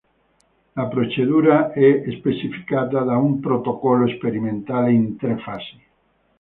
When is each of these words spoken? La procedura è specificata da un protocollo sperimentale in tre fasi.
La 0.73 0.87
procedura 0.89 1.73
è 1.73 2.03
specificata 2.17 3.03
da 3.03 3.17
un 3.17 3.39
protocollo 3.39 4.07
sperimentale 4.07 4.91
in 4.93 5.15
tre 5.15 5.37
fasi. 5.37 5.79